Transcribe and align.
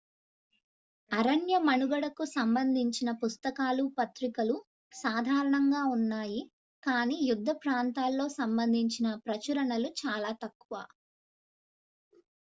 అరణ్యమనుగడకు 1.11 2.23
సంబందించిన 2.31 3.09
పుస్తకాలు 3.19 3.83
పత్రికలు 3.97 4.55
సాధారణంగా 4.93 5.81
ఉన్నాయి 5.91 6.41
కానీ 6.83 7.17
యుద్ధ 7.29 7.49
ప్రాంతాల్లో 7.61 8.27
సంబందించిన 8.39 9.09
ప్రచురణలు 9.27 9.91
చాలా 10.01 10.31
తక్కువ 10.43 10.73